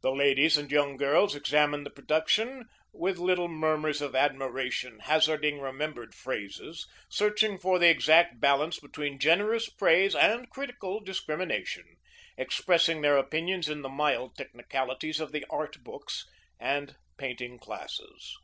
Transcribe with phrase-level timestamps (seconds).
[0.00, 2.64] The ladies and young girls examined the production
[2.94, 9.68] with little murmurs of admiration, hazarding remembered phrases, searching for the exact balance between generous
[9.68, 11.84] praise and critical discrimination,
[12.38, 16.24] expressing their opinions in the mild technicalities of the Art Books
[16.58, 18.34] and painting classes.